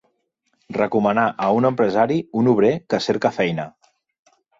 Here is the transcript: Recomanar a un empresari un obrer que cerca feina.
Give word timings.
Recomanar 0.77 1.25
a 1.47 1.49
un 1.57 1.67
empresari 1.69 2.17
un 2.41 2.49
obrer 2.53 2.71
que 2.95 3.01
cerca 3.09 3.33
feina. 3.37 3.67